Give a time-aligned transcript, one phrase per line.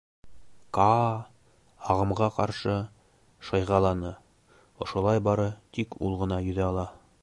[0.77, 1.11] Каа
[1.95, 2.79] ағымға ҡаршы
[3.51, 4.15] шыйғаланы,
[4.87, 6.93] ошолай бары тик ул ғына йөҙә ала.